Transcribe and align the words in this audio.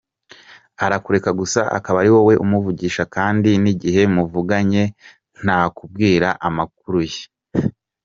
Arakureka 0.85 1.29
gusa 1.39 1.59
ukaba 1.77 1.97
ari 2.01 2.09
wowe 2.15 2.33
umuvugisha 2.43 3.03
kandi 3.15 3.51
n’igihe 3.63 4.01
muvuganye 4.15 4.83
ntakubwira 5.43 6.29
amakuru 6.47 6.99
ye. 7.11 7.23